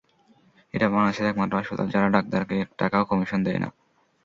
এটা 0.73 0.87
বাংলাদেশের 0.89 1.29
একমাত্র 1.29 1.57
হাসপাতাল 1.59 1.87
যারা 1.89 2.07
ডাক্তারকে 2.15 2.55
এক 2.59 2.69
টাকাও 2.79 3.09
কমিশন 3.11 3.39
দেয় 3.43 3.61
না। 3.63 3.69